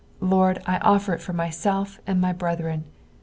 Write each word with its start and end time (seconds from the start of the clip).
Lord, 0.19 0.63
I 0.65 0.79
offer 0.79 1.13
it 1.13 1.21
for 1.21 1.31
myself 1.31 1.99
and 2.07 2.19
my 2.19 2.33
brethren. 2.33 2.85